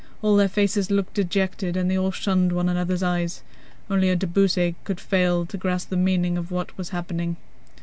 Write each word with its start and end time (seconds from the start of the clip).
All 0.23 0.35
their 0.35 0.49
faces 0.49 0.89
looked 0.89 1.13
dejected, 1.13 1.77
and 1.77 1.87
they 1.91 1.95
all 1.95 2.09
shunned 2.09 2.53
one 2.53 2.67
another's 2.67 3.03
eyes—only 3.03 4.09
a 4.09 4.15
de 4.15 4.25
Beausset 4.25 4.73
could 4.83 4.99
fail 4.99 5.45
to 5.45 5.57
grasp 5.59 5.89
the 5.91 5.95
meaning 5.95 6.39
of 6.39 6.49
what 6.49 6.75
was 6.75 6.89
happening. 6.89 7.37